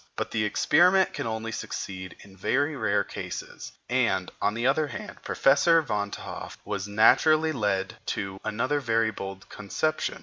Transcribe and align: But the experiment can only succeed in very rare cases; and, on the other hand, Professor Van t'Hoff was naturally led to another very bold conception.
But 0.15 0.31
the 0.31 0.43
experiment 0.43 1.13
can 1.13 1.27
only 1.27 1.51
succeed 1.51 2.15
in 2.21 2.35
very 2.35 2.75
rare 2.75 3.03
cases; 3.03 3.73
and, 3.87 4.31
on 4.41 4.55
the 4.55 4.65
other 4.65 4.87
hand, 4.87 5.21
Professor 5.21 5.79
Van 5.83 6.09
t'Hoff 6.09 6.57
was 6.65 6.87
naturally 6.87 7.51
led 7.51 7.97
to 8.07 8.39
another 8.43 8.79
very 8.79 9.11
bold 9.11 9.47
conception. 9.49 10.19